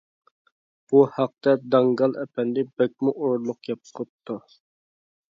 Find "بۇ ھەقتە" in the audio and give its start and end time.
0.93-1.51